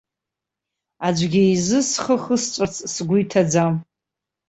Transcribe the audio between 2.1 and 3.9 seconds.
хысҵәарц сгәы иҭаӡам.